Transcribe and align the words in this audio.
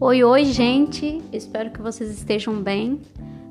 Oi, 0.00 0.22
oi, 0.22 0.44
gente! 0.44 1.20
Espero 1.32 1.72
que 1.72 1.82
vocês 1.82 2.08
estejam 2.08 2.62
bem. 2.62 3.00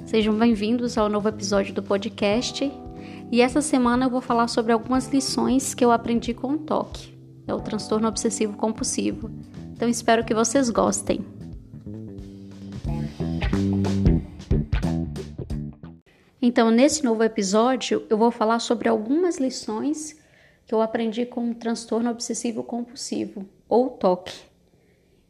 Sejam 0.06 0.34
bem-vindos 0.34 0.98
ao 0.98 1.10
novo 1.10 1.28
episódio 1.28 1.74
do 1.74 1.84
podcast. 1.84 2.72
E 3.30 3.42
essa 3.42 3.62
semana 3.62 4.06
eu 4.06 4.10
vou 4.10 4.22
falar 4.22 4.48
sobre 4.48 4.72
algumas 4.72 5.10
lições 5.10 5.74
que 5.74 5.84
eu 5.84 5.92
aprendi 5.92 6.34
com 6.34 6.54
o 6.54 6.58
TOC, 6.58 7.14
é 7.46 7.54
o 7.54 7.60
transtorno 7.60 8.08
obsessivo 8.08 8.56
compulsivo. 8.56 9.30
Então 9.74 9.90
espero 9.90 10.24
que 10.24 10.34
vocês 10.34 10.70
gostem. 10.70 11.20
Então, 16.42 16.72
nesse 16.72 17.04
novo 17.04 17.26
episódio, 17.26 18.06
eu 18.10 18.18
vou 18.18 18.32
falar 18.32 18.60
sobre 18.60 18.88
algumas 18.88 19.38
lições 19.38 20.16
que 20.66 20.74
eu 20.74 20.82
aprendi 20.82 21.26
com 21.26 21.52
o 21.52 21.56
transtorno 21.56 22.10
obsessivo 22.10 22.64
compulsivo, 22.64 23.46
ou 23.68 23.90
TOC. 23.90 24.48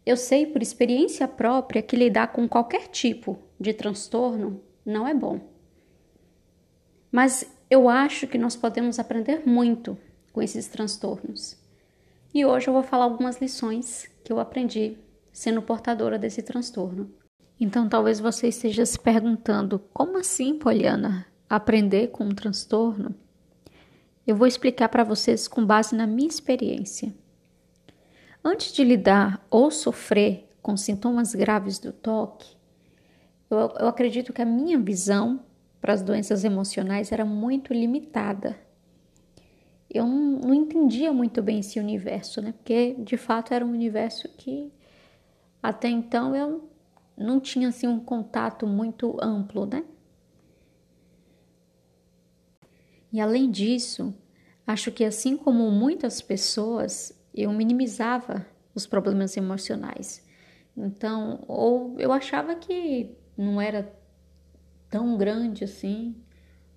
Eu 0.08 0.16
sei 0.16 0.46
por 0.46 0.62
experiência 0.62 1.28
própria 1.28 1.82
que 1.82 1.98
lidar 1.98 2.28
com 2.28 2.48
qualquer 2.48 2.88
tipo 2.88 3.38
de 3.60 3.74
transtorno 3.74 4.64
não 4.86 5.06
é 5.06 5.14
bom. 5.14 5.42
Mas 7.12 7.54
eu 7.70 7.90
acho 7.90 8.26
que 8.26 8.38
nós 8.38 8.56
podemos 8.56 9.00
aprender 9.00 9.46
muito 9.46 9.98
com 10.32 10.42
esses 10.42 10.66
transtornos. 10.70 11.58
E 12.34 12.46
hoje 12.46 12.70
eu 12.70 12.74
vou 12.74 12.84
falar 12.84 13.04
algumas 13.04 13.42
lições 13.42 14.10
que 14.24 14.32
eu 14.32 14.40
aprendi 14.40 14.98
sendo 15.34 15.62
portadora 15.62 16.18
desse 16.18 16.42
transtorno. 16.42 17.12
Então 17.60 17.90
talvez 17.90 18.18
você 18.18 18.48
esteja 18.48 18.86
se 18.86 18.98
perguntando: 18.98 19.78
como 19.94 20.18
assim, 20.18 20.58
Poliana? 20.58 21.28
Aprender 21.50 22.12
com 22.12 22.24
um 22.24 22.34
transtorno? 22.34 23.14
Eu 24.26 24.38
vou 24.38 24.48
explicar 24.48 24.88
para 24.88 25.04
vocês 25.04 25.50
com 25.50 25.66
base 25.66 25.94
na 25.94 26.08
minha 26.08 26.30
experiência. 26.30 27.14
Antes 28.44 28.72
de 28.72 28.84
lidar 28.84 29.46
ou 29.50 29.70
sofrer 29.70 30.48
com 30.62 30.78
sintomas 30.78 31.34
graves 31.34 31.80
do 31.80 31.92
toque, 31.92 32.56
eu, 33.50 33.58
eu 33.58 33.88
acredito 33.88 34.34
que 34.34 34.42
a 34.42 34.46
minha 34.46 34.78
visão 34.78 35.42
para 35.80 35.94
as 35.94 36.02
doenças 36.02 36.44
emocionais 36.44 37.12
era 37.12 37.26
muito 37.26 37.74
limitada. 37.74 38.58
Eu 39.90 40.06
não, 40.06 40.40
não 40.40 40.54
entendia 40.54 41.14
muito 41.14 41.42
bem 41.42 41.60
esse 41.60 41.80
universo, 41.80 42.42
né? 42.42 42.52
Porque 42.52 42.96
de 43.00 43.18
fato 43.18 43.54
era 43.54 43.66
um 43.66 43.72
universo 43.72 44.28
que 44.38 44.72
até 45.62 45.90
então 45.90 46.36
eu 46.36 46.70
não 47.18 47.40
tinha 47.40 47.70
assim 47.70 47.88
um 47.88 48.00
contato 48.00 48.68
muito 48.68 49.18
amplo, 49.22 49.66
né? 49.66 49.84
E 53.12 53.20
além 53.20 53.50
disso, 53.50 54.14
acho 54.66 54.92
que 54.92 55.04
assim 55.04 55.38
como 55.38 55.72
muitas 55.72 56.22
pessoas, 56.22 57.17
eu 57.42 57.52
minimizava 57.54 58.46
os 58.74 58.86
problemas 58.86 59.36
emocionais. 59.38 60.26
Então, 60.76 61.44
ou 61.48 62.00
eu 62.00 62.12
achava 62.12 62.56
que 62.56 63.16
não 63.38 63.60
era 63.60 63.92
tão 64.90 65.18
grande 65.18 65.64
assim, 65.64 66.16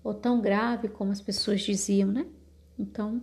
ou 0.03 0.13
tão 0.13 0.41
grave 0.41 0.89
como 0.89 1.11
as 1.11 1.21
pessoas 1.21 1.61
diziam, 1.61 2.11
né? 2.11 2.25
Então, 2.77 3.21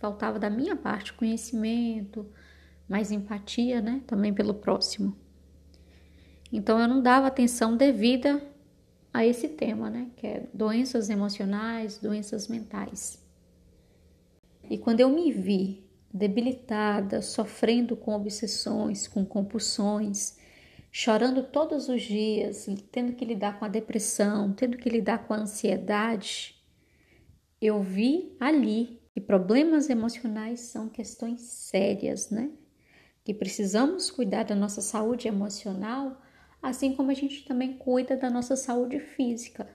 faltava 0.00 0.38
da 0.38 0.50
minha 0.50 0.76
parte 0.76 1.12
conhecimento, 1.12 2.26
mais 2.88 3.10
empatia, 3.10 3.80
né? 3.80 4.02
Também 4.06 4.32
pelo 4.32 4.54
próximo. 4.54 5.16
Então 6.52 6.80
eu 6.80 6.88
não 6.88 7.02
dava 7.02 7.26
atenção 7.26 7.76
devida 7.76 8.42
a 9.12 9.24
esse 9.24 9.48
tema, 9.48 9.90
né? 9.90 10.10
Que 10.16 10.26
é 10.26 10.48
doenças 10.52 11.08
emocionais, 11.08 11.98
doenças 11.98 12.48
mentais. 12.48 13.24
E 14.68 14.76
quando 14.78 15.00
eu 15.00 15.08
me 15.08 15.32
vi 15.32 15.85
debilitada, 16.16 17.22
sofrendo 17.22 17.96
com 17.96 18.14
obsessões, 18.14 19.06
com 19.06 19.24
compulsões, 19.24 20.36
chorando 20.90 21.42
todos 21.42 21.88
os 21.88 22.02
dias, 22.02 22.66
tendo 22.90 23.12
que 23.12 23.24
lidar 23.24 23.58
com 23.58 23.64
a 23.64 23.68
depressão, 23.68 24.52
tendo 24.52 24.76
que 24.76 24.88
lidar 24.88 25.26
com 25.26 25.34
a 25.34 25.38
ansiedade, 25.38 26.56
eu 27.60 27.82
vi 27.82 28.36
ali 28.40 29.00
que 29.12 29.20
problemas 29.20 29.88
emocionais 29.88 30.60
são 30.60 30.88
questões 30.88 31.40
sérias, 31.40 32.30
né? 32.30 32.50
Que 33.24 33.32
precisamos 33.32 34.10
cuidar 34.10 34.44
da 34.44 34.54
nossa 34.54 34.80
saúde 34.80 35.26
emocional 35.26 36.20
assim 36.62 36.94
como 36.94 37.10
a 37.10 37.14
gente 37.14 37.44
também 37.44 37.74
cuida 37.74 38.16
da 38.16 38.30
nossa 38.30 38.56
saúde 38.56 38.98
física. 38.98 39.68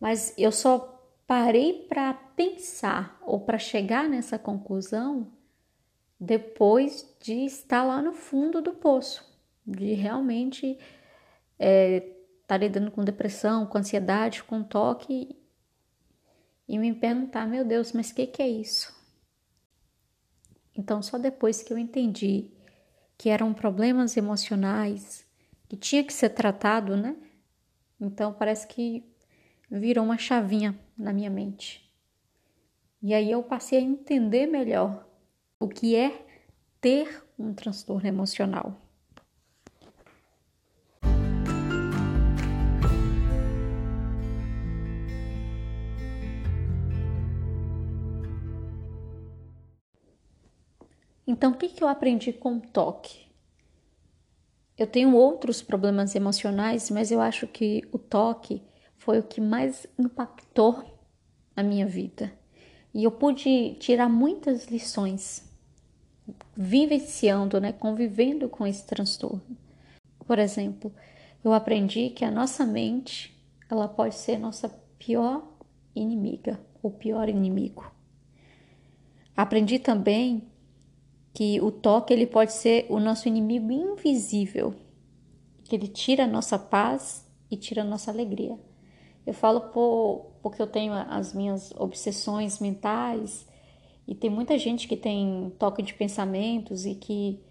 Mas 0.00 0.34
eu 0.36 0.52
só 0.52 0.95
parei 1.26 1.86
para 1.88 2.14
pensar 2.14 3.18
ou 3.22 3.40
para 3.40 3.58
chegar 3.58 4.08
nessa 4.08 4.38
conclusão 4.38 5.32
depois 6.18 7.14
de 7.20 7.44
estar 7.44 7.82
lá 7.82 8.00
no 8.00 8.12
fundo 8.12 8.62
do 8.62 8.72
poço, 8.72 9.24
de 9.66 9.92
realmente 9.92 10.66
estar 10.66 10.84
é, 11.58 12.00
tá 12.46 12.56
lidando 12.56 12.90
com 12.90 13.04
depressão, 13.04 13.66
com 13.66 13.78
ansiedade, 13.78 14.42
com 14.44 14.62
toque 14.62 15.36
e 16.68 16.78
me 16.78 16.94
perguntar, 16.94 17.46
meu 17.46 17.64
Deus, 17.64 17.92
mas 17.92 18.10
o 18.10 18.14
que, 18.14 18.26
que 18.26 18.42
é 18.42 18.48
isso? 18.48 18.94
Então, 20.74 21.02
só 21.02 21.18
depois 21.18 21.62
que 21.62 21.72
eu 21.72 21.78
entendi 21.78 22.50
que 23.16 23.28
eram 23.28 23.52
problemas 23.54 24.16
emocionais, 24.16 25.26
que 25.68 25.76
tinha 25.76 26.04
que 26.04 26.12
ser 26.12 26.30
tratado, 26.30 26.96
né? 26.96 27.16
Então 28.00 28.32
parece 28.32 28.66
que 28.66 29.04
virou 29.70 30.04
uma 30.04 30.18
chavinha 30.18 30.78
na 30.96 31.12
minha 31.12 31.30
mente. 31.30 31.86
E 33.02 33.14
aí 33.14 33.30
eu 33.30 33.42
passei 33.42 33.78
a 33.78 33.82
entender 33.82 34.46
melhor 34.46 35.06
o 35.60 35.68
que 35.68 35.94
é 35.94 36.26
ter 36.80 37.24
um 37.38 37.52
transtorno 37.52 38.06
emocional. 38.06 38.80
Então, 51.26 51.52
o 51.52 51.56
que, 51.56 51.68
que 51.68 51.82
eu 51.82 51.88
aprendi 51.88 52.32
com 52.32 52.56
o 52.56 52.60
toque? 52.60 53.26
Eu 54.78 54.86
tenho 54.86 55.14
outros 55.14 55.60
problemas 55.60 56.14
emocionais, 56.14 56.88
mas 56.90 57.10
eu 57.10 57.20
acho 57.20 57.48
que 57.48 57.82
o 57.90 57.98
toque 57.98 58.62
foi 59.06 59.20
o 59.20 59.22
que 59.22 59.40
mais 59.40 59.86
impactou 59.96 60.84
a 61.54 61.62
minha 61.62 61.86
vida. 61.86 62.32
E 62.92 63.04
eu 63.04 63.12
pude 63.12 63.74
tirar 63.74 64.08
muitas 64.08 64.66
lições 64.66 65.48
vivenciando, 66.56 67.60
né, 67.60 67.72
convivendo 67.72 68.48
com 68.48 68.66
esse 68.66 68.84
transtorno. 68.84 69.56
Por 70.26 70.40
exemplo, 70.40 70.92
eu 71.44 71.52
aprendi 71.52 72.10
que 72.10 72.24
a 72.24 72.32
nossa 72.32 72.66
mente, 72.66 73.32
ela 73.70 73.86
pode 73.86 74.16
ser 74.16 74.38
nossa 74.38 74.68
pior 74.98 75.56
inimiga, 75.94 76.58
ou 76.82 76.90
pior 76.90 77.28
inimigo. 77.28 77.88
Aprendi 79.36 79.78
também 79.78 80.48
que 81.32 81.60
o 81.60 81.70
toque 81.70 82.12
ele 82.12 82.26
pode 82.26 82.52
ser 82.52 82.86
o 82.88 82.98
nosso 82.98 83.28
inimigo 83.28 83.70
invisível, 83.70 84.74
que 85.62 85.76
ele 85.76 85.86
tira 85.86 86.24
a 86.24 86.26
nossa 86.26 86.58
paz 86.58 87.24
e 87.48 87.56
tira 87.56 87.82
a 87.82 87.84
nossa 87.84 88.10
alegria. 88.10 88.58
Eu 89.26 89.34
falo 89.34 89.60
por, 89.72 90.38
porque 90.40 90.62
eu 90.62 90.66
tenho 90.66 90.92
as 90.92 91.34
minhas 91.34 91.72
obsessões 91.72 92.60
mentais 92.60 93.46
e 94.06 94.14
tem 94.14 94.30
muita 94.30 94.56
gente 94.56 94.86
que 94.86 94.96
tem 94.96 95.52
toque 95.58 95.82
de 95.82 95.92
pensamentos 95.92 96.86
e 96.86 96.94
que 96.94 97.42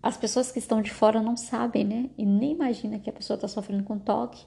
as 0.00 0.16
pessoas 0.16 0.52
que 0.52 0.60
estão 0.60 0.80
de 0.80 0.92
fora 0.92 1.20
não 1.20 1.36
sabem, 1.36 1.84
né? 1.84 2.10
E 2.16 2.24
nem 2.24 2.52
imagina 2.52 3.00
que 3.00 3.10
a 3.10 3.12
pessoa 3.12 3.34
está 3.34 3.48
sofrendo 3.48 3.82
com 3.82 3.98
toque. 3.98 4.46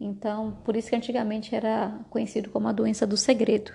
Então, 0.00 0.58
por 0.64 0.74
isso 0.74 0.90
que 0.90 0.96
antigamente 0.96 1.54
era 1.54 2.04
conhecido 2.10 2.50
como 2.50 2.66
a 2.66 2.72
doença 2.72 3.06
do 3.06 3.16
segredo. 3.16 3.72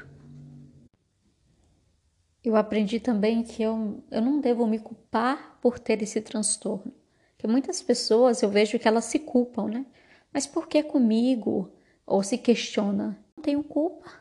Eu 2.44 2.56
aprendi 2.56 3.00
também 3.00 3.44
que 3.44 3.64
eu, 3.64 4.04
eu 4.12 4.22
não 4.22 4.42
devo 4.42 4.68
me 4.68 4.80
culpar 4.80 5.58
por 5.62 5.80
ter 5.80 6.02
esse 6.02 6.20
transtorno. 6.20 6.92
Que 7.38 7.48
muitas 7.48 7.82
pessoas 7.82 8.42
eu 8.42 8.50
vejo 8.50 8.78
que 8.78 8.88
elas 8.88 9.06
se 9.06 9.20
culpam, 9.20 9.68
né? 9.68 9.86
Mas 10.34 10.46
por 10.46 10.68
que 10.68 10.84
comigo? 10.84 11.72
Ou 12.06 12.24
se 12.24 12.38
questiona. 12.38 13.18
Não 13.36 13.44
tenho 13.44 13.64
culpa 13.64 14.12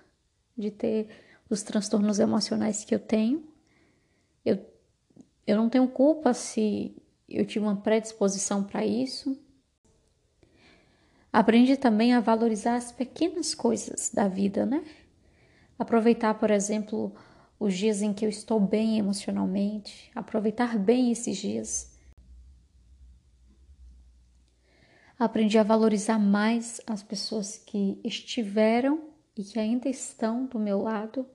de 0.57 0.71
ter 0.71 1.09
os 1.49 1.63
transtornos 1.63 2.19
emocionais 2.19 2.85
que 2.85 2.95
eu 2.95 2.99
tenho. 2.99 3.45
Eu, 4.45 4.65
eu 5.47 5.57
não 5.57 5.69
tenho 5.69 5.89
culpa 5.89 6.33
se 6.33 6.95
eu 7.29 7.45
tive 7.45 7.65
uma 7.65 7.77
predisposição 7.77 8.63
para 8.63 8.85
isso. 8.85 9.39
Aprendi 11.33 11.77
também 11.77 12.13
a 12.13 12.21
valorizar 12.21 12.75
as 12.75 12.91
pequenas 12.91 13.55
coisas 13.55 14.11
da 14.13 14.27
vida, 14.27 14.67
né? 14.67 14.85
Aproveitar, 15.79 16.35
por 16.35 16.51
exemplo, 16.51 17.15
os 17.59 17.75
dias 17.75 18.03
em 18.03 18.13
que 18.13 18.25
eu 18.25 18.29
estou 18.29 18.59
bem 18.59 18.99
emocionalmente, 18.99 20.11
aproveitar 20.15 20.79
bem 20.79 21.13
esses 21.13 21.37
dias. 21.37 21.90
Aprendi 25.21 25.59
a 25.59 25.63
valorizar 25.63 26.19
mais 26.19 26.81
as 26.87 27.03
pessoas 27.03 27.59
que 27.59 28.01
estiveram 28.03 29.11
e 29.37 29.45
que 29.45 29.59
ainda 29.59 29.87
estão 29.87 30.47
do 30.47 30.59
meu 30.59 30.81
lado, 30.81 31.27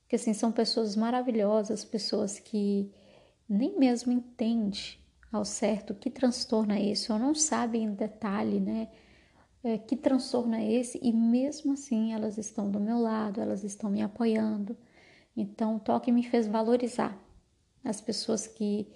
porque 0.00 0.16
assim 0.16 0.32
são 0.32 0.50
pessoas 0.50 0.96
maravilhosas, 0.96 1.84
pessoas 1.84 2.40
que 2.40 2.90
nem 3.46 3.78
mesmo 3.78 4.10
entendem 4.10 4.96
ao 5.30 5.44
certo 5.44 5.92
que 5.92 6.08
transtorno 6.08 6.72
é 6.72 6.82
esse, 6.82 7.12
ou 7.12 7.18
não 7.18 7.34
sabem 7.34 7.84
em 7.84 7.92
detalhe, 7.92 8.58
né? 8.58 8.88
É, 9.62 9.76
que 9.76 9.96
transtorno 9.96 10.54
é 10.54 10.72
esse, 10.72 10.98
e 11.02 11.12
mesmo 11.12 11.74
assim 11.74 12.14
elas 12.14 12.38
estão 12.38 12.70
do 12.70 12.80
meu 12.80 12.98
lado, 12.98 13.38
elas 13.38 13.64
estão 13.64 13.90
me 13.90 14.00
apoiando. 14.00 14.74
Então, 15.36 15.76
o 15.76 15.80
toque 15.80 16.10
me 16.10 16.22
fez 16.22 16.46
valorizar 16.46 17.22
as 17.84 18.00
pessoas 18.00 18.46
que 18.46 18.88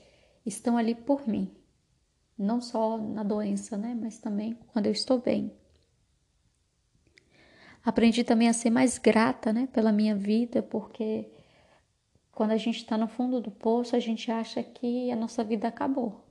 estão 0.47 0.79
ali 0.79 0.95
por 0.95 1.29
mim, 1.29 1.55
não 2.39 2.61
só 2.61 2.97
na 2.97 3.23
doença, 3.23 3.77
né, 3.77 3.97
mas 4.01 4.19
também 4.19 4.57
quando 4.73 4.87
eu 4.87 4.93
estou 4.93 5.21
bem. 5.21 5.53
Aprendi 7.85 8.23
também 8.23 8.49
a 8.49 8.53
ser 8.53 8.71
mais 8.71 8.99
grata, 8.99 9.53
né, 9.53 9.67
pela 9.73 9.91
minha 9.91 10.15
vida, 10.15 10.63
porque 10.63 11.31
quando 12.31 12.53
a 12.53 12.57
gente 12.57 12.77
está 12.77 12.97
no 12.97 13.09
fundo 13.09 13.41
do 13.41 13.51
poço, 13.51 13.97
a 13.97 13.99
gente 13.99 14.31
acha 14.31 14.63
que 14.63 15.11
a 15.11 15.17
nossa 15.17 15.43
vida 15.43 15.67
acabou, 15.67 16.25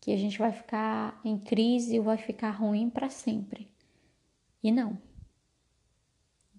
que 0.00 0.12
a 0.12 0.16
gente 0.16 0.38
vai 0.38 0.52
ficar 0.52 1.20
em 1.24 1.38
crise 1.38 1.98
ou 1.98 2.04
vai 2.04 2.16
ficar 2.16 2.50
ruim 2.50 2.90
para 2.90 3.08
sempre. 3.08 3.70
E 4.62 4.72
não. 4.72 4.98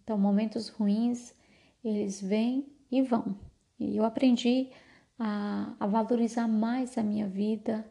Então, 0.01 0.18
momentos 0.18 0.69
ruins, 0.69 1.36
eles 1.83 2.21
vêm 2.21 2.65
e 2.89 3.01
vão. 3.01 3.38
E 3.77 3.98
eu 3.98 4.06
aprendi 4.06 4.69
a, 5.19 5.75
a 5.80 5.88
valorizar 5.88 6.48
mais 6.48 6.98
a 6.98 7.04
minha 7.04 7.27
vida, 7.27 7.86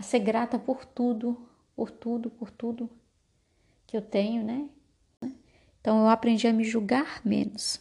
a 0.00 0.02
ser 0.02 0.20
grata 0.20 0.58
por 0.58 0.86
tudo, 0.86 1.46
por 1.76 1.90
tudo, 1.90 2.30
por 2.30 2.50
tudo 2.50 2.88
que 3.86 3.94
eu 3.94 4.00
tenho, 4.00 4.42
né? 4.42 4.66
Então 5.78 6.00
eu 6.00 6.08
aprendi 6.08 6.48
a 6.48 6.54
me 6.54 6.64
julgar 6.64 7.20
menos. 7.22 7.78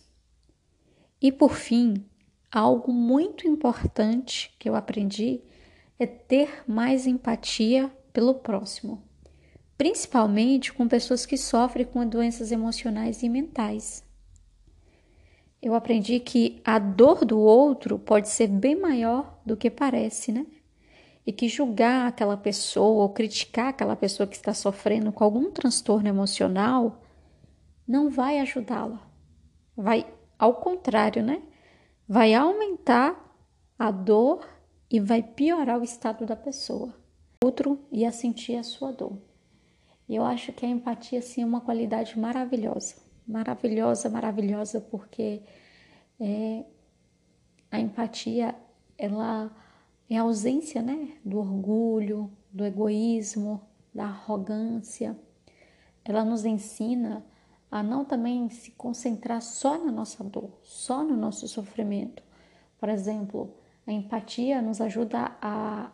E 1.22 1.32
por 1.32 1.54
fim, 1.54 2.06
algo 2.52 2.92
muito 2.92 3.48
importante 3.48 4.54
que 4.60 4.68
eu 4.68 4.76
aprendi 4.76 5.42
é 5.98 6.06
ter 6.06 6.66
mais 6.68 7.08
empatia 7.08 7.90
pelo 8.12 8.36
próximo, 8.36 9.02
principalmente 9.78 10.74
com 10.74 10.90
pessoas 10.90 11.26
que 11.26 11.38
sofrem 11.38 11.86
com 11.86 12.06
doenças 12.06 12.52
emocionais 12.52 13.24
e 13.24 13.30
mentais. 13.30 14.04
Eu 15.62 15.74
aprendi 15.74 16.20
que 16.20 16.62
a 16.66 16.80
dor 16.80 17.24
do 17.24 17.40
outro 17.40 17.98
pode 17.98 18.28
ser 18.28 18.48
bem 18.48 18.76
maior 18.76 19.40
do 19.46 19.56
que 19.56 19.70
parece, 19.70 20.34
né? 20.34 20.46
E 21.30 21.32
que 21.32 21.48
julgar 21.48 22.08
aquela 22.08 22.36
pessoa 22.36 23.04
ou 23.04 23.10
criticar 23.10 23.68
aquela 23.68 23.96
pessoa 23.96 24.26
que 24.26 24.36
está 24.36 24.52
sofrendo 24.52 25.12
com 25.12 25.24
algum 25.24 25.52
transtorno 25.52 26.08
emocional 26.08 27.04
não 27.88 28.10
vai 28.10 28.40
ajudá-la. 28.40 29.00
Vai 29.78 30.12
ao 30.40 30.56
contrário, 30.56 31.22
né? 31.22 31.44
Vai 32.08 32.34
aumentar 32.34 33.16
a 33.78 33.92
dor 33.92 34.44
e 34.90 35.00
vai 35.00 35.22
piorar 35.22 35.80
o 35.80 35.84
estado 35.84 36.26
da 36.26 36.36
pessoa. 36.36 36.96
Outro 37.44 37.78
ia 37.92 38.12
sentir 38.12 38.56
a 38.56 38.64
sua 38.64 38.92
dor. 38.92 39.22
Eu 40.10 40.26
acho 40.26 40.52
que 40.52 40.66
a 40.66 40.70
empatia, 40.70 41.22
sim, 41.22 41.44
é 41.44 41.46
uma 41.46 41.62
qualidade 41.62 42.18
maravilhosa. 42.18 42.96
Maravilhosa, 43.28 44.10
maravilhosa, 44.10 44.82
porque 44.82 45.44
é, 46.20 46.66
a 47.70 47.80
empatia, 47.80 48.56
ela 48.98 49.56
é 50.10 50.18
a 50.18 50.24
ausência, 50.24 50.82
né? 50.82 51.18
Do 51.24 51.40
orgulho, 51.40 52.32
do 52.52 52.66
egoísmo, 52.66 53.62
da 53.94 54.06
arrogância. 54.06 55.18
Ela 56.04 56.26
nos 56.26 56.46
ensina 56.46 57.26
a 57.72 57.84
não 57.84 58.04
também 58.04 58.50
se 58.50 58.72
concentrar 58.72 59.42
só 59.42 59.78
na 59.78 59.92
nossa 59.92 60.24
dor, 60.24 60.58
só 60.64 61.04
no 61.04 61.16
nosso 61.16 61.48
sofrimento. 61.48 62.24
Por 62.80 62.90
exemplo, 62.90 63.54
a 63.86 63.92
empatia 63.92 64.62
nos 64.62 64.82
ajuda 64.82 65.32
a, 65.42 65.92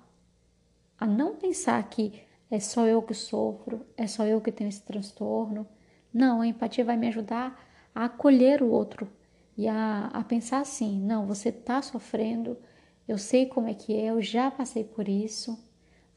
a 0.98 1.06
não 1.06 1.36
pensar 1.36 1.82
que 1.90 2.22
é 2.50 2.60
só 2.60 2.86
eu 2.86 3.02
que 3.02 3.14
sofro, 3.14 3.86
é 3.98 4.08
só 4.08 4.26
eu 4.26 4.40
que 4.40 4.52
tenho 4.52 4.70
esse 4.70 4.82
transtorno. 4.82 5.68
Não, 6.14 6.42
a 6.42 6.48
empatia 6.48 6.86
vai 6.86 6.96
me 6.96 7.08
ajudar 7.08 7.60
a 7.94 8.06
acolher 8.06 8.62
o 8.62 8.70
outro 8.70 9.10
e 9.58 9.68
a, 9.68 10.10
a 10.14 10.24
pensar 10.24 10.60
assim: 10.60 11.00
não, 11.02 11.26
você 11.26 11.50
está 11.50 11.82
sofrendo, 11.82 12.58
eu 13.08 13.18
sei 13.18 13.46
como 13.46 13.68
é 13.68 13.74
que 13.74 13.94
é, 13.96 14.06
eu 14.06 14.22
já 14.22 14.50
passei 14.50 14.84
por 14.84 15.08
isso, 15.08 15.58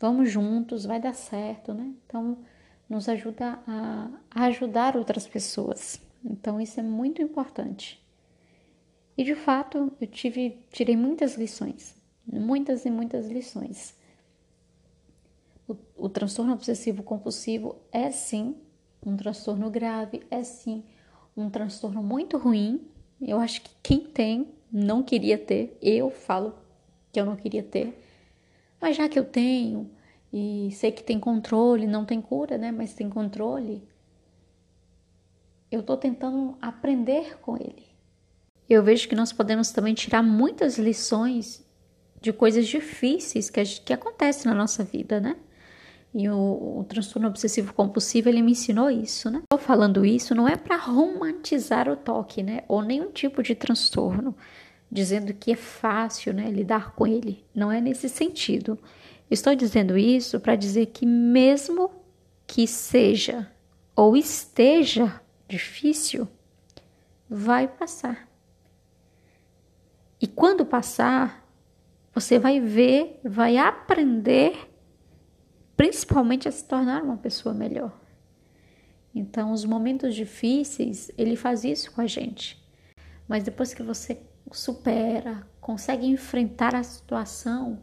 vamos 0.01 0.31
juntos, 0.31 0.85
vai 0.85 1.01
dar 1.01 1.15
certo, 1.15 1.75
né? 1.75 1.93
Então, 2.07 2.39
nos 2.89 3.09
ajuda 3.09 3.61
a, 3.67 4.11
ajudar 4.47 4.97
outras 4.97 5.27
pessoas. 5.27 6.01
Então 6.25 6.61
isso 6.61 6.81
é 6.81 6.83
muito 6.83 7.21
importante. 7.21 8.03
E 9.17 9.25
de 9.25 9.35
fato, 9.35 9.93
eu 10.01 10.07
tive, 10.07 10.59
tirei 10.71 10.97
muitas 10.97 11.37
lições, 11.37 11.95
muitas 12.27 12.85
e 12.85 12.91
muitas 12.91 13.29
lições. 13.29 13.97
O, 15.67 15.77
o 15.97 16.09
transtorno 16.09 16.53
obsessivo 16.53 17.03
compulsivo 17.03 17.77
é 17.93 18.11
sim 18.11 18.57
um 19.05 19.17
transtorno 19.17 19.71
grave, 19.71 20.23
é 20.31 20.43
sim 20.43 20.85
um 21.37 21.51
transtorno 21.51 22.03
muito 22.03 22.39
ruim. 22.39 22.81
Eu 23.21 23.39
acho 23.39 23.63
que 23.63 23.71
quem 23.83 24.01
tem 24.01 24.49
não 24.73 25.03
queria 25.03 25.37
ter. 25.37 25.77
Eu 25.83 26.11
falo 26.11 26.55
que 27.19 27.21
eu 27.21 27.27
não 27.27 27.37
queria 27.37 27.65
ter. 27.65 28.01
Mas 28.81 28.97
já 28.97 29.09
que 29.09 29.19
eu 29.19 29.25
tenho, 29.25 29.91
e 30.33 30.71
sei 30.73 30.93
que 30.93 31.03
tem 31.03 31.19
controle, 31.19 31.85
não 31.87 32.05
tem 32.05 32.21
cura, 32.21 32.57
né? 32.57 32.71
Mas 32.71 32.95
tem 32.95 33.11
controle. 33.11 33.83
Eu 35.71 35.81
estou 35.81 35.97
tentando 35.97 36.57
aprender 36.63 37.39
com 37.41 37.57
ele. 37.57 37.89
Eu 38.71 38.85
vejo 38.85 39.09
que 39.09 39.17
nós 39.17 39.33
podemos 39.33 39.73
também 39.73 39.95
tirar 39.95 40.23
muitas 40.23 40.79
lições 40.79 41.67
de 42.21 42.33
coisas 42.33 42.67
difíceis 42.67 43.51
que, 43.51 43.63
que 43.65 43.93
acontecem 43.93 44.51
na 44.51 44.57
nossa 44.57 44.85
vida, 44.85 45.19
né? 45.19 45.37
E 46.15 46.29
o, 46.29 46.79
o 46.81 46.85
transtorno 46.89 47.29
obsessivo 47.29 47.75
compulsivo 47.75 48.29
ele 48.29 48.43
me 48.43 48.53
ensinou 48.53 48.91
isso, 48.91 49.31
né? 49.31 49.43
Estou 49.43 49.59
falando 49.59 50.07
isso 50.07 50.35
não 50.35 50.49
é 50.49 50.57
para 50.57 50.77
romantizar 50.77 51.89
o 51.89 51.97
toque, 51.97 52.43
né? 52.43 52.63
Ou 52.69 52.81
nenhum 52.83 53.11
tipo 53.11 53.43
de 53.43 53.55
transtorno, 53.55 54.35
dizendo 54.91 55.35
que 55.35 55.53
é 55.53 55.57
fácil, 55.57 56.33
né? 56.33 56.51
Lidar 56.51 56.93
com 56.95 57.07
ele. 57.07 57.45
Não 57.55 57.71
é 57.71 57.81
nesse 57.81 58.09
sentido. 58.09 58.79
Estou 59.31 59.55
dizendo 59.55 59.97
isso 59.99 60.41
para 60.41 60.57
dizer 60.57 60.87
que, 60.87 61.05
mesmo 61.05 61.91
que 62.47 62.67
seja 62.67 63.51
ou 63.95 64.17
esteja 64.17 65.21
difícil, 65.47 66.29
vai 67.29 67.69
passar. 67.69 68.29
E 70.21 70.27
quando 70.27 70.65
passar, 70.65 71.47
você 72.15 72.39
vai 72.39 72.61
ver, 72.61 73.21
vai 73.23 73.57
aprender, 73.57 74.69
principalmente 75.77 76.49
a 76.49 76.53
se 76.53 76.65
tornar 76.65 77.03
uma 77.03 77.17
pessoa 77.17 77.55
melhor. 77.55 77.93
Então, 79.15 79.53
os 79.53 79.65
momentos 79.65 80.15
difíceis, 80.15 81.11
ele 81.19 81.37
faz 81.37 81.65
isso 81.65 81.93
com 81.93 82.01
a 82.01 82.07
gente. 82.07 82.63
Mas 83.27 83.43
depois 83.43 83.75
que 83.75 83.83
você 83.83 84.19
supera, 84.53 85.47
consegue 85.61 86.07
enfrentar 86.07 86.75
a 86.75 86.83
situação, 86.83 87.83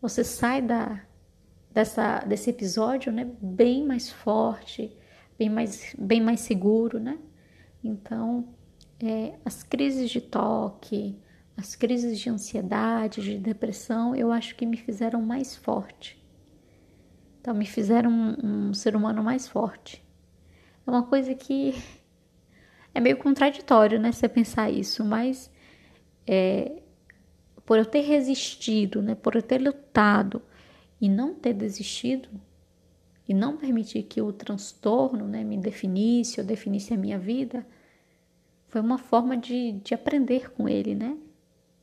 você 0.00 0.22
sai 0.22 0.60
da, 0.60 1.00
dessa, 1.72 2.18
desse 2.20 2.50
episódio 2.50 3.12
né, 3.12 3.30
bem 3.40 3.86
mais 3.86 4.10
forte, 4.10 4.96
bem 5.38 5.48
mais, 5.48 5.94
bem 5.98 6.20
mais 6.20 6.40
seguro, 6.40 6.98
né? 6.98 7.18
Então, 7.82 8.48
é, 9.00 9.34
as 9.44 9.62
crises 9.62 10.10
de 10.10 10.20
toque, 10.20 11.18
as 11.56 11.74
crises 11.74 12.18
de 12.18 12.30
ansiedade, 12.30 13.22
de 13.22 13.38
depressão, 13.38 14.14
eu 14.14 14.32
acho 14.32 14.56
que 14.56 14.66
me 14.66 14.76
fizeram 14.76 15.20
mais 15.22 15.56
forte. 15.56 16.22
Então, 17.40 17.54
me 17.54 17.66
fizeram 17.66 18.10
um, 18.10 18.68
um 18.68 18.74
ser 18.74 18.96
humano 18.96 19.22
mais 19.22 19.46
forte. 19.46 20.02
É 20.86 20.90
uma 20.90 21.02
coisa 21.02 21.34
que 21.34 21.74
é 22.94 23.00
meio 23.00 23.16
contraditório, 23.18 24.00
né? 24.00 24.12
Você 24.12 24.28
pensar 24.28 24.70
isso, 24.70 25.04
mas 25.04 25.50
é, 26.26 26.82
por 27.64 27.78
eu 27.78 27.84
ter 27.84 28.00
resistido, 28.00 29.02
né, 29.02 29.14
por 29.14 29.34
eu 29.34 29.42
ter 29.42 29.60
lutado 29.60 30.42
e 31.00 31.08
não 31.08 31.34
ter 31.34 31.54
desistido 31.54 32.28
e 33.28 33.32
não 33.32 33.56
permitir 33.56 34.02
que 34.02 34.20
o 34.20 34.32
transtorno 34.32 35.26
né, 35.26 35.42
me 35.42 35.56
definisse 35.56 36.40
ou 36.40 36.46
definisse 36.46 36.92
a 36.92 36.96
minha 36.96 37.18
vida, 37.18 37.66
foi 38.68 38.80
uma 38.80 38.98
forma 38.98 39.36
de, 39.36 39.72
de 39.72 39.94
aprender 39.94 40.50
com 40.50 40.68
ele, 40.68 40.94
né? 40.94 41.16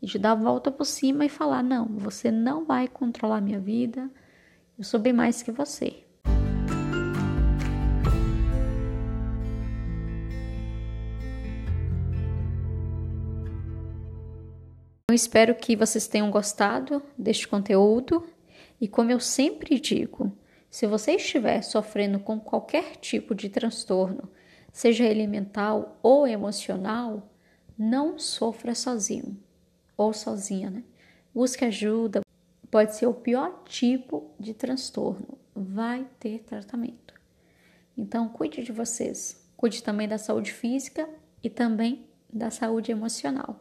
E 0.01 0.07
de 0.07 0.19
dar 0.19 0.31
a 0.31 0.35
volta 0.35 0.71
por 0.71 0.85
cima 0.85 1.25
e 1.25 1.29
falar: 1.29 1.63
não, 1.63 1.85
você 1.85 2.29
não 2.29 2.65
vai 2.65 2.87
controlar 2.87 3.39
minha 3.39 3.59
vida, 3.59 4.09
eu 4.77 4.83
sou 4.83 4.99
bem 4.99 5.13
mais 5.13 5.41
que 5.41 5.51
você. 5.51 6.03
Eu 15.11 15.15
espero 15.15 15.53
que 15.53 15.75
vocês 15.75 16.07
tenham 16.07 16.31
gostado 16.31 17.03
deste 17.17 17.45
conteúdo 17.45 18.25
e, 18.79 18.87
como 18.87 19.11
eu 19.11 19.19
sempre 19.19 19.77
digo, 19.77 20.31
se 20.69 20.87
você 20.87 21.15
estiver 21.15 21.61
sofrendo 21.63 22.17
com 22.17 22.39
qualquer 22.39 22.95
tipo 22.95 23.35
de 23.35 23.49
transtorno, 23.49 24.31
seja 24.71 25.03
ele 25.03 25.27
mental 25.27 25.99
ou 26.01 26.25
emocional, 26.25 27.29
não 27.77 28.17
sofra 28.17 28.73
sozinho 28.73 29.37
ou 29.97 30.13
sozinha, 30.13 30.69
né? 30.69 30.81
Busque 31.35 31.65
ajuda, 31.65 32.21
pode 32.71 32.95
ser 32.95 33.07
o 33.07 33.13
pior 33.13 33.65
tipo 33.65 34.31
de 34.39 34.53
transtorno, 34.53 35.37
vai 35.53 36.07
ter 36.21 36.39
tratamento. 36.43 37.15
Então, 37.97 38.29
cuide 38.29 38.63
de 38.63 38.71
vocês, 38.71 39.45
cuide 39.57 39.83
também 39.83 40.07
da 40.07 40.17
saúde 40.17 40.53
física 40.53 41.09
e 41.43 41.49
também 41.49 42.07
da 42.31 42.49
saúde 42.49 42.93
emocional. 42.93 43.59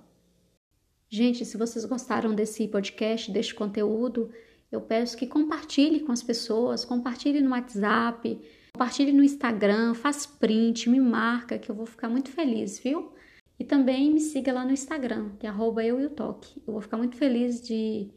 Gente, 1.13 1.45
se 1.45 1.57
vocês 1.57 1.85
gostaram 1.85 2.33
desse 2.33 2.69
podcast, 2.69 3.33
deste 3.33 3.53
conteúdo, 3.53 4.31
eu 4.71 4.81
peço 4.81 5.17
que 5.17 5.27
compartilhe 5.27 5.99
com 5.99 6.13
as 6.13 6.23
pessoas, 6.23 6.85
compartilhe 6.85 7.41
no 7.41 7.51
WhatsApp, 7.51 8.41
compartilhe 8.73 9.11
no 9.11 9.25
Instagram, 9.25 9.93
faz 9.95 10.25
print, 10.25 10.89
me 10.89 11.01
marca, 11.01 11.59
que 11.59 11.69
eu 11.69 11.75
vou 11.75 11.85
ficar 11.85 12.09
muito 12.09 12.31
feliz, 12.31 12.79
viu? 12.79 13.13
E 13.59 13.65
também 13.65 14.13
me 14.13 14.21
siga 14.21 14.53
lá 14.53 14.65
no 14.65 14.71
Instagram, 14.71 15.31
que 15.37 15.49
é 15.49 15.51
arroba 15.51 15.85
eu 15.85 16.01
e 16.01 16.07
o 16.07 16.11
toque. 16.11 16.63
Eu 16.65 16.75
vou 16.75 16.81
ficar 16.81 16.97
muito 16.97 17.17
feliz 17.17 17.61
de, 17.61 18.09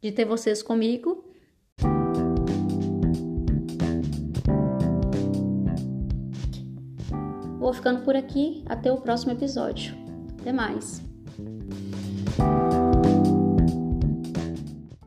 de 0.00 0.10
ter 0.10 0.24
vocês 0.24 0.62
comigo. 0.62 1.30
Vou 7.58 7.74
ficando 7.74 8.02
por 8.02 8.16
aqui, 8.16 8.64
até 8.64 8.90
o 8.90 8.96
próximo 8.96 9.32
episódio. 9.32 9.94
Até 10.40 10.54
mais! 10.54 11.07